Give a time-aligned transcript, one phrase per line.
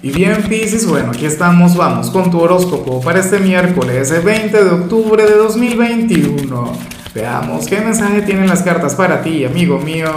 [0.00, 4.70] Y bien, Pisces, bueno, aquí estamos, vamos con tu horóscopo para este miércoles 20 de
[4.70, 6.72] octubre de 2021.
[7.12, 10.08] Veamos qué mensaje tienen las cartas para ti, amigo mío.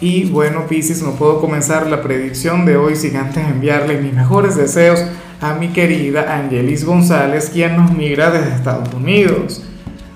[0.00, 4.54] Y bueno, Pisces, no puedo comenzar la predicción de hoy sin antes enviarle mis mejores
[4.54, 5.04] deseos
[5.40, 9.64] a mi querida Angelis González, quien nos migra desde Estados Unidos.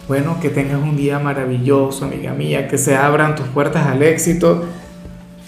[0.07, 4.69] Bueno, que tengas un día maravilloso, amiga mía, que se abran tus puertas al éxito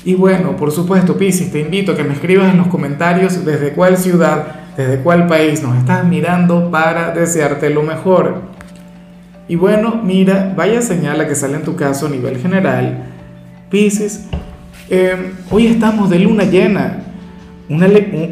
[0.04, 3.70] y bueno, por supuesto, Piscis, te invito a que me escribas en los comentarios desde
[3.70, 4.46] cuál ciudad,
[4.76, 8.42] desde cuál país nos estás mirando para desearte lo mejor.
[9.48, 13.04] Y bueno, mira, vaya señal que sale en tu caso a nivel general.
[13.70, 14.26] Piscis,
[14.90, 16.98] em, hoy estamos de luna llena,
[17.70, 17.86] una,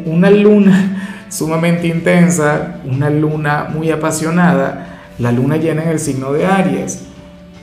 [0.05, 6.45] una luna sumamente intensa, una luna muy apasionada, la luna llena en el signo de
[6.45, 7.05] Aries.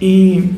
[0.00, 0.50] Y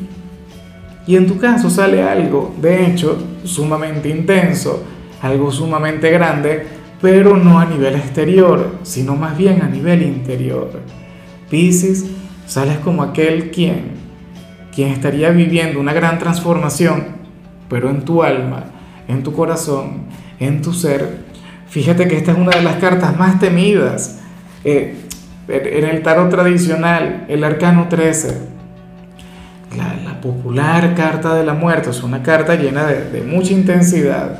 [1.05, 4.83] y en tu caso sale algo, de hecho, sumamente intenso,
[5.21, 6.65] algo sumamente grande,
[7.01, 10.79] pero no a nivel exterior, sino más bien a nivel interior.
[11.49, 12.05] Piscis,
[12.47, 13.91] sales como aquel quien,
[14.73, 17.07] quien estaría viviendo una gran transformación,
[17.69, 18.65] pero en tu alma,
[19.09, 20.05] en tu corazón,
[20.39, 21.25] en tu ser.
[21.67, 24.21] Fíjate que esta es una de las cartas más temidas
[24.63, 24.95] eh,
[25.49, 28.52] en el tarot tradicional, el arcano 13
[30.23, 34.39] popular carta de la muerte, es una carta llena de, mucha intensidad,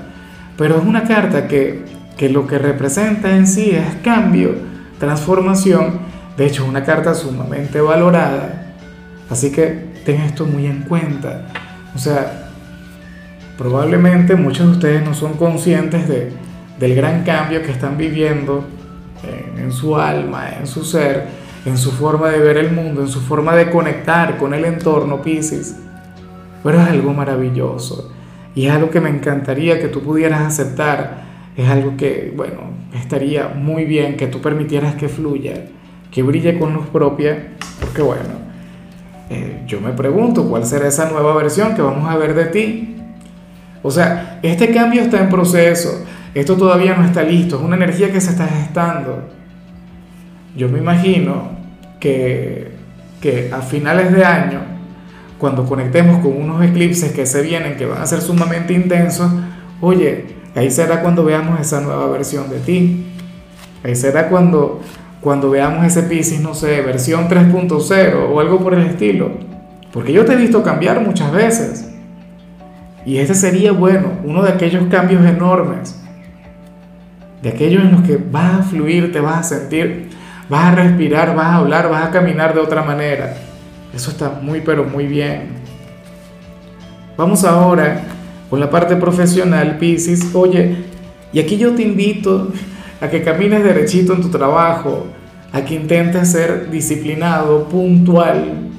[0.57, 1.83] pero es una carta que,
[2.15, 4.55] que, lo que representa en sí es cambio,
[4.97, 5.99] transformación,
[6.37, 8.75] de hecho es una carta sumamente valorada,
[9.29, 11.47] así que ten esto muy en cuenta,
[11.93, 12.49] o sea,
[13.57, 16.31] probablemente muchos de ustedes no son conscientes de,
[16.79, 18.63] del gran cambio que están viviendo
[19.21, 23.07] en, en su alma, en su ser, en su forma de ver el mundo, en
[23.07, 25.75] su forma de conectar con el entorno, Pisces.
[26.63, 28.11] Pero es algo maravilloso
[28.55, 31.23] y es algo que me encantaría que tú pudieras aceptar.
[31.55, 32.61] Es algo que, bueno,
[32.93, 35.65] estaría muy bien que tú permitieras que fluya,
[36.11, 38.43] que brille con luz propia, porque bueno,
[39.29, 42.95] eh, yo me pregunto cuál será esa nueva versión que vamos a ver de ti.
[43.81, 48.11] O sea, este cambio está en proceso, esto todavía no está listo, es una energía
[48.11, 49.29] que se está gestando.
[50.55, 51.62] Yo me imagino
[52.03, 52.67] que,
[53.21, 54.59] que a finales de año,
[55.37, 59.31] cuando conectemos con unos eclipses que se vienen, que van a ser sumamente intensos,
[59.79, 63.05] oye, ahí será cuando veamos esa nueva versión de ti.
[63.85, 64.81] Ahí será cuando,
[65.21, 69.31] cuando veamos ese Pisces, no sé, versión 3.0 o algo por el estilo.
[69.93, 71.89] Porque yo te he visto cambiar muchas veces.
[73.05, 76.01] Y ese sería, bueno, uno de aquellos cambios enormes.
[77.41, 80.09] De aquellos en los que vas a fluir, te vas a sentir
[80.53, 83.35] vas a respirar, vas a hablar, vas a caminar de otra manera.
[83.91, 85.47] Eso está muy, pero muy bien.
[87.17, 88.03] Vamos ahora
[88.51, 90.29] con la parte profesional, Pisces.
[90.35, 90.75] Oye,
[91.31, 92.51] y aquí yo te invito
[93.01, 95.07] a que camines derechito en tu trabajo,
[95.51, 98.69] a que intentes ser disciplinado, puntual,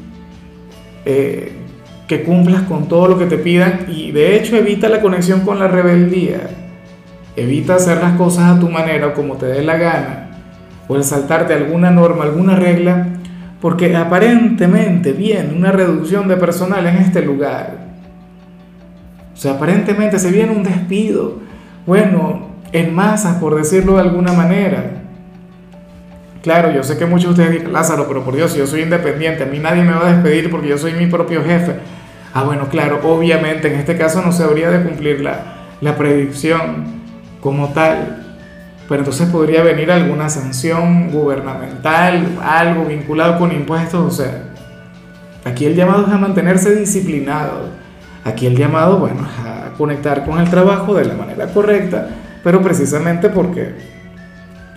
[1.04, 1.54] eh,
[2.06, 5.58] que cumplas con todo lo que te pidan y de hecho evita la conexión con
[5.58, 6.50] la rebeldía.
[7.34, 10.23] Evita hacer las cosas a tu manera o como te dé la gana
[10.88, 13.06] el saltarte alguna norma, alguna regla,
[13.60, 17.78] porque aparentemente viene una reducción de personal en este lugar.
[19.32, 21.38] O sea, aparentemente se viene un despido,
[21.86, 25.02] bueno, en masa, por decirlo de alguna manera.
[26.42, 29.44] Claro, yo sé que muchos de ustedes dicen, Lázaro, pero por Dios, yo soy independiente,
[29.44, 31.76] a mí nadie me va a despedir porque yo soy mi propio jefe.
[32.34, 35.38] Ah, bueno, claro, obviamente en este caso no se habría de cumplir la,
[35.80, 36.84] la predicción
[37.40, 38.23] como tal,
[38.88, 44.50] pero entonces podría venir alguna sanción gubernamental, algo vinculado con impuestos, o sea,
[45.44, 47.70] aquí el llamado es a mantenerse disciplinado,
[48.24, 52.08] aquí el llamado, bueno, a conectar con el trabajo de la manera correcta,
[52.42, 53.94] pero precisamente porque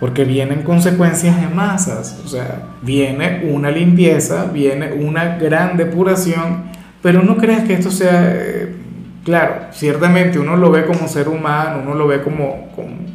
[0.00, 6.70] porque vienen consecuencias de masas, o sea, viene una limpieza, viene una gran depuración,
[7.02, 8.76] pero no creas que esto sea eh,
[9.28, 12.70] Claro, ciertamente uno lo ve como ser humano, uno lo ve como,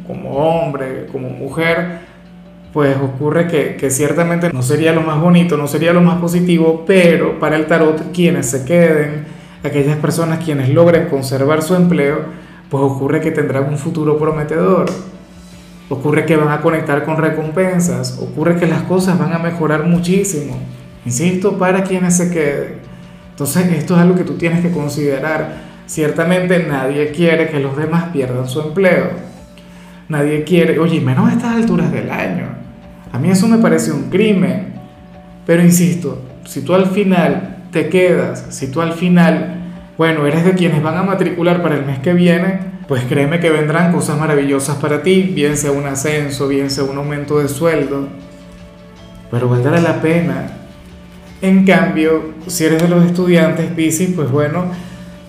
[0.08, 2.00] hombre, como mujer,
[2.72, 6.84] pues ocurre que, que, ciertamente no sería lo más bonito, no sería lo más positivo,
[6.86, 9.26] pero para el tarot quienes se queden,
[9.62, 12.18] aquellas personas quienes logren conservar su empleo,
[12.68, 14.86] pues ocurre que tendrán un futuro prometedor,
[15.88, 20.58] ocurre que van a conectar con recompensas, ocurre que las cosas van a mejorar muchísimo,
[21.04, 22.84] insisto, para quienes se queden.
[23.30, 28.06] Entonces esto es algo que tú tienes que considerar Ciertamente nadie quiere que los demás
[28.12, 29.10] pierdan su empleo.
[30.08, 32.46] Nadie quiere, oye, menos a estas alturas del año.
[33.12, 34.74] A mí eso me parece un crimen.
[35.46, 39.64] Pero insisto, si tú al final te quedas, si tú al final
[39.96, 42.58] bueno, eres de quienes van a matricular para el mes que viene,
[42.88, 46.98] pues créeme que vendrán cosas maravillosas para ti, bien sea un ascenso, bien sea un
[46.98, 48.08] aumento de sueldo,
[49.30, 50.46] pero valdrá la pena.
[51.40, 54.64] En cambio, si eres de los estudiantes Piscis, pues bueno,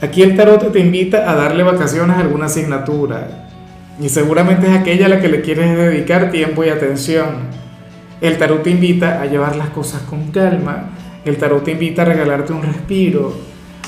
[0.01, 3.44] aquí el tarot te invita a darle vacaciones a alguna asignatura
[3.99, 7.55] y seguramente es aquella a la que le quieres dedicar tiempo y atención.
[8.21, 10.89] El tarot te invita a llevar las cosas con calma,
[11.23, 13.33] el tarot te invita a regalarte un respiro,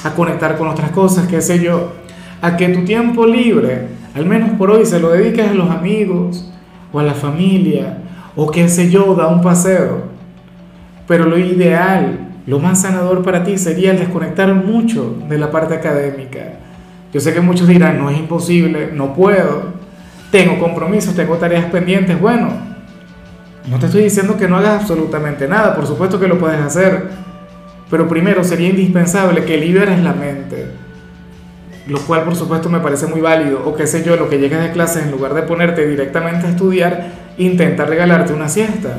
[0.04, 1.94] a conectar con otras cosas, qué sé yo,
[2.42, 6.51] a que tu tiempo libre, al menos por hoy, se lo dediques a los amigos
[6.92, 7.98] o a la familia,
[8.36, 10.04] o qué sé yo, da un paseo.
[11.07, 16.54] Pero lo ideal, lo más sanador para ti sería desconectar mucho de la parte académica.
[17.13, 19.76] Yo sé que muchos dirán, no es imposible, no puedo,
[20.31, 22.19] tengo compromisos, tengo tareas pendientes.
[22.19, 22.50] Bueno,
[23.69, 27.09] no te estoy diciendo que no hagas absolutamente nada, por supuesto que lo puedes hacer,
[27.89, 30.68] pero primero sería indispensable que liberes la mente,
[31.88, 34.62] lo cual por supuesto me parece muy válido, o qué sé yo, lo que llegues
[34.62, 38.97] de clases en lugar de ponerte directamente a estudiar, intenta regalarte una siesta,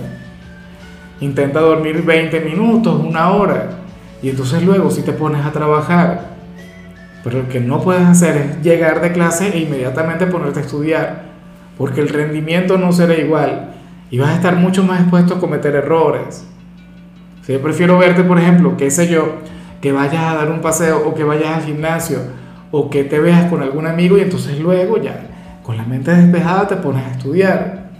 [1.20, 3.70] intenta dormir 20 minutos, una hora,
[4.22, 6.38] y entonces luego si te pones a trabajar,
[7.28, 11.25] pero lo que no puedes hacer es llegar de clase e inmediatamente ponerte a estudiar,
[11.76, 13.69] porque el rendimiento no será igual
[14.10, 16.46] y vas a estar mucho más expuesto a cometer errores.
[17.46, 19.40] Yo prefiero verte, por ejemplo, qué sé yo,
[19.82, 22.19] que vayas a dar un paseo o que vayas al gimnasio
[22.70, 25.26] o que te veas con algún amigo y entonces luego ya,
[25.62, 27.90] con la mente despejada, te pones a estudiar.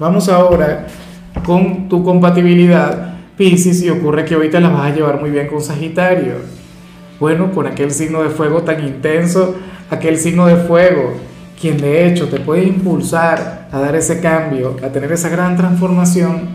[0.00, 0.88] Vamos ahora
[1.46, 5.62] con tu compatibilidad, Pisces, y ocurre que ahorita la vas a llevar muy bien con
[5.62, 6.61] Sagitario.
[7.22, 9.54] Bueno, con aquel signo de fuego tan intenso,
[9.90, 11.14] aquel signo de fuego,
[11.60, 16.48] quien de hecho te puede impulsar a dar ese cambio, a tener esa gran transformación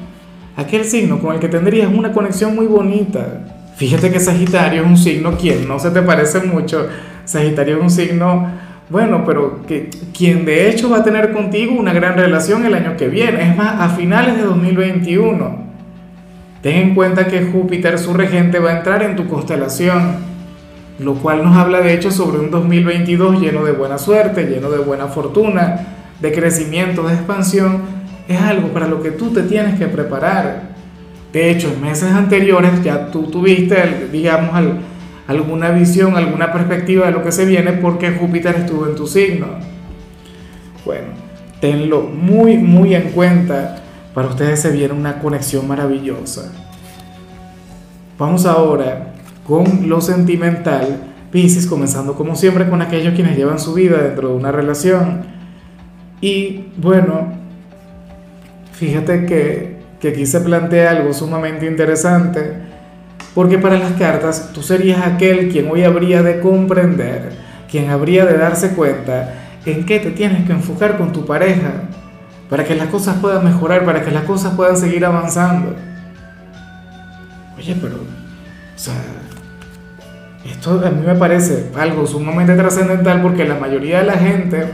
[0.57, 3.45] aquel signo con el que tendrías una conexión muy bonita.
[3.77, 6.85] Fíjate que Sagitario es un signo quien no se te parece mucho.
[7.23, 8.51] Sagitario es un signo,
[8.89, 12.97] bueno, pero que quien de hecho va a tener contigo una gran relación el año
[12.97, 13.41] que viene.
[13.41, 15.65] Es más, a finales de 2021.
[16.61, 20.35] Ten en cuenta que Júpiter, su regente, va a entrar en tu constelación,
[20.99, 24.79] lo cual nos habla de hecho sobre un 2022 lleno de buena suerte, lleno de
[24.79, 25.79] buena fortuna,
[26.19, 27.81] de crecimiento, de expansión
[28.27, 30.75] es algo para lo que tú te tienes que preparar.
[31.31, 34.51] De hecho, en meses anteriores ya tú tuviste, digamos,
[35.27, 39.47] alguna visión, alguna perspectiva de lo que se viene porque Júpiter estuvo en tu signo.
[40.83, 41.07] Bueno,
[41.61, 43.77] tenlo muy, muy en cuenta.
[44.13, 46.51] Para ustedes se viene una conexión maravillosa.
[48.17, 49.13] Vamos ahora
[49.47, 51.13] con lo sentimental.
[51.31, 55.21] Pisces, comenzando como siempre con aquellos quienes llevan su vida dentro de una relación.
[56.21, 57.38] Y bueno,
[58.77, 62.53] Fíjate que, que aquí se plantea algo sumamente interesante,
[63.33, 67.31] porque para las cartas tú serías aquel quien hoy habría de comprender,
[67.71, 69.33] quien habría de darse cuenta
[69.65, 71.71] en qué te tienes que enfocar con tu pareja,
[72.51, 75.75] para que las cosas puedan mejorar, para que las cosas puedan seguir avanzando.
[77.57, 78.93] Oye, pero, o sea,
[80.49, 84.65] esto a mí me parece algo sumamente trascendental porque la mayoría de la gente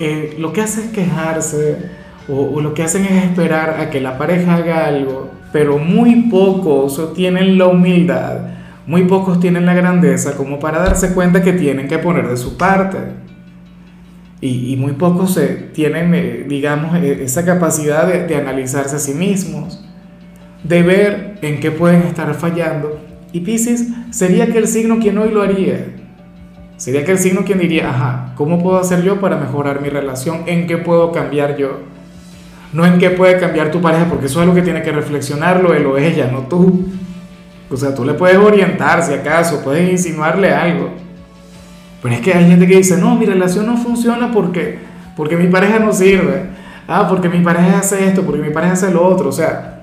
[0.00, 1.76] eh, lo que hace es quejarse,
[2.28, 7.14] o, lo que hacen es esperar a que la pareja haga algo, pero muy pocos
[7.14, 8.38] tienen la humildad,
[8.86, 12.56] muy pocos tienen la grandeza como para darse cuenta que tienen que poner de su
[12.56, 12.98] parte.
[14.40, 15.36] Y, muy pocos
[15.72, 19.84] tienen, eh, digamos, e, esa capacidad de, de analizarse a sí mismos,
[20.62, 23.00] de ver en qué pueden estar fallando.
[23.32, 25.94] Y Pisces sería aquel signo quien hoy lo haría.
[26.76, 30.42] Sería aquel signo quien diría, ajá, ¿cómo puedo hacer yo para mejorar mi relación?
[30.46, 31.80] ¿En qué puedo cambiar yo?
[32.72, 35.74] no en qué puede cambiar tu pareja, porque eso es lo que tiene que reflexionarlo
[35.74, 36.86] él o ella, no tú.
[37.70, 40.90] O sea, tú le puedes orientar si acaso, puedes insinuarle algo.
[42.02, 44.78] Pero es que hay gente que dice, no, mi relación no funciona porque,
[45.16, 46.46] porque mi pareja no sirve.
[46.86, 49.28] Ah, porque mi pareja hace esto, porque mi pareja hace lo otro.
[49.28, 49.82] O sea,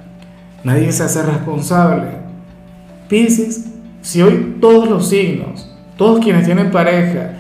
[0.64, 2.25] nadie se hace responsable.
[3.08, 3.66] Pisces,
[4.02, 7.32] si hoy todos los signos, todos quienes tienen pareja,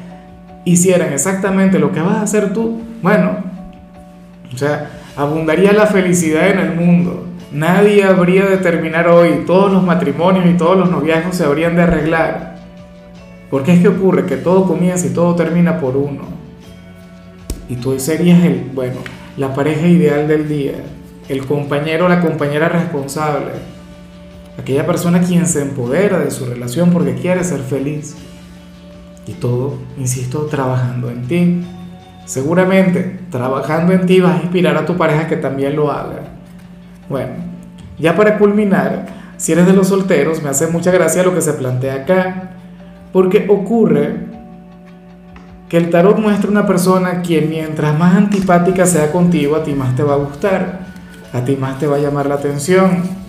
[0.63, 3.37] hicieran exactamente lo que vas a hacer tú, bueno,
[4.53, 7.25] o sea, abundaría la felicidad en el mundo.
[7.51, 11.83] Nadie habría de terminar hoy, todos los matrimonios y todos los noviazgos se habrían de
[11.83, 12.55] arreglar.
[13.49, 16.23] Porque es que ocurre que todo comienza y todo termina por uno.
[17.69, 18.97] Y tú serías el, bueno,
[19.37, 20.73] la pareja ideal del día,
[21.29, 23.51] el compañero o la compañera responsable,
[24.57, 28.15] aquella persona quien se empodera de su relación porque quiere ser feliz.
[29.27, 31.65] Y todo, insisto, trabajando en ti.
[32.25, 36.21] Seguramente trabajando en ti vas a inspirar a tu pareja que también lo haga.
[37.09, 37.33] Bueno,
[37.99, 39.05] ya para culminar,
[39.37, 42.51] si eres de los solteros, me hace mucha gracia lo que se plantea acá.
[43.11, 44.25] Porque ocurre
[45.69, 49.95] que el tarot muestra una persona quien mientras más antipática sea contigo, a ti más
[49.95, 50.79] te va a gustar,
[51.33, 53.24] a ti más te va a llamar la atención.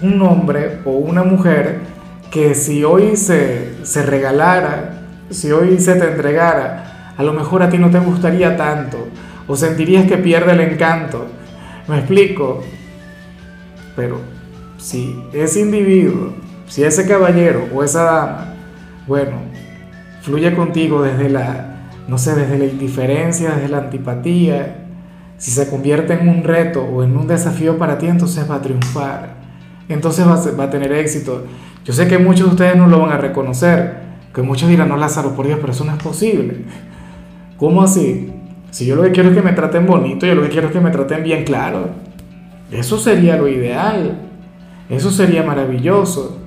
[0.00, 1.80] Un hombre o una mujer
[2.30, 7.68] que si hoy se, se regalara, si hoy se te entregara, a lo mejor a
[7.68, 9.08] ti no te gustaría tanto,
[9.46, 11.26] o sentirías que pierde el encanto.
[11.88, 12.62] ¿Me explico?
[13.96, 14.20] Pero
[14.76, 16.34] si ese individuo,
[16.68, 18.54] si ese caballero o esa dama,
[19.06, 19.36] bueno,
[20.22, 24.84] fluye contigo desde la, no sé, desde la indiferencia, desde la antipatía,
[25.38, 28.62] si se convierte en un reto o en un desafío para ti, entonces va a
[28.62, 29.37] triunfar,
[29.88, 31.44] entonces va a, tener éxito.
[31.84, 33.96] Yo sé que muchos de ustedes no lo van a reconocer,
[34.34, 36.64] que muchos dirán, no Lázaro, por Dios, pero eso no es posible.
[37.56, 38.32] ¿Cómo así?
[38.70, 40.72] Si yo lo que quiero es que me traten bonito, yo lo que quiero es
[40.72, 41.88] que me traten bien claro.
[42.70, 44.18] Eso sería lo ideal.
[44.90, 46.38] Eso sería maravilloso.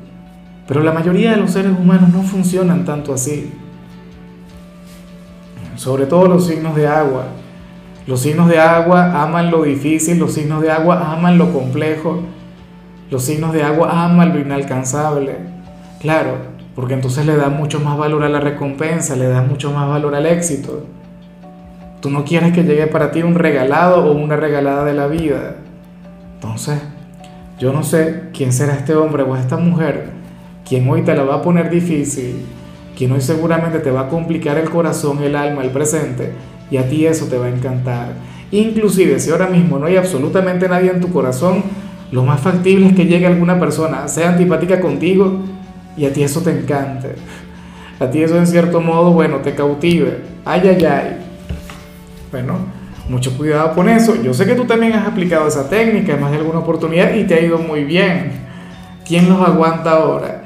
[0.67, 3.51] Pero la mayoría de los seres humanos no funcionan tanto así.
[5.75, 7.25] Sobre todo los signos de agua.
[8.07, 12.21] Los signos de agua aman lo difícil, los signos de agua aman lo complejo,
[13.11, 15.35] los signos de agua aman lo inalcanzable.
[15.99, 16.37] Claro,
[16.73, 20.15] porque entonces le da mucho más valor a la recompensa, le da mucho más valor
[20.15, 20.85] al éxito.
[21.99, 25.57] Tú no quieres que llegue para ti un regalado o una regalada de la vida.
[26.35, 26.79] Entonces,
[27.59, 30.11] yo no sé quién será este hombre o esta mujer,
[30.67, 32.45] quien hoy te la va a poner difícil,
[32.97, 36.31] quien hoy seguramente te va a complicar el corazón, el alma, el presente,
[36.71, 38.13] y a ti eso te va a encantar.
[38.51, 41.63] Inclusive si ahora mismo no hay absolutamente nadie en tu corazón,
[42.11, 45.39] lo más factible es que llegue alguna persona, sea antipática contigo,
[45.95, 47.15] y a ti eso te encante.
[47.99, 50.19] A ti eso en cierto modo, bueno, te cautive.
[50.43, 51.17] Ay, ay, ay.
[52.31, 52.55] Bueno,
[53.09, 54.15] mucho cuidado con eso.
[54.21, 57.25] Yo sé que tú también has aplicado esa técnica en más de alguna oportunidad y
[57.25, 58.31] te ha ido muy bien.
[59.05, 60.43] ¿Quién los aguanta ahora?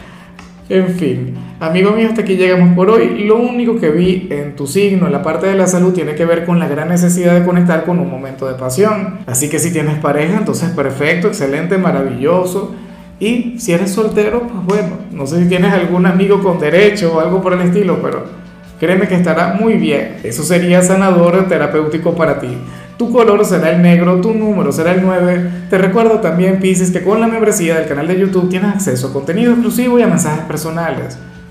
[0.67, 3.25] En fin, amigo mío, hasta aquí llegamos por hoy.
[3.25, 6.25] Lo único que vi en tu signo, en la parte de la salud, tiene que
[6.25, 9.19] ver con la gran necesidad de conectar con un momento de pasión.
[9.25, 12.75] Así que si tienes pareja, entonces perfecto, excelente, maravilloso.
[13.19, 17.19] Y si eres soltero, pues bueno, no sé si tienes algún amigo con derecho o
[17.19, 18.45] algo por el estilo, pero
[18.79, 20.17] Créeme que estará muy bien.
[20.23, 22.49] Eso sería sanador terapéutico para ti.
[22.97, 25.49] Tu color será el negro, tu número será el 9.
[25.69, 29.13] Te recuerdo también, Pisces, que con la membresía del canal de YouTube tienes acceso a
[29.13, 31.17] contenido exclusivo y a mensajes personales.